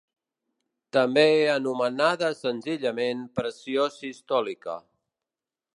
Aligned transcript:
També 0.95 1.25
anomenada 1.55 2.31
senzillament 2.41 3.21
pressió 3.41 3.87
sistòlica. 3.99 4.79